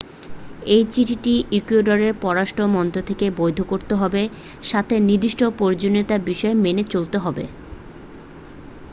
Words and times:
এই 0.67 0.83
চিঠিটি 0.93 1.33
ইকুয়েডরের 1.51 2.13
পররাষ্ট্র 2.21 2.61
মন্ত্রক 2.67 3.03
থেকে 3.09 3.25
বৈধ 3.39 3.59
করতে 3.71 3.93
হবে 3.95 4.21
সাথে 4.63 4.95
নির্দিষ্ট 5.09 5.41
প্রয়োজনীয়ত 5.57 6.11
বিষয় 6.29 6.55
মেনে 6.63 6.83
চলতে 6.93 7.17
হবে 7.17 7.45